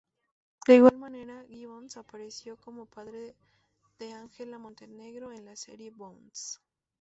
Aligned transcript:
De 0.65 0.73
igual 0.77 0.97
manera 0.97 1.45
Gibbons 1.47 1.95
apareció 1.95 2.57
como 2.57 2.87
padre 2.87 3.35
de 3.99 4.13
Angela 4.13 4.57
Montenegro 4.57 5.31
en 5.31 5.45
la 5.45 5.55
serie 5.55 5.91
"Bones". 5.91 6.59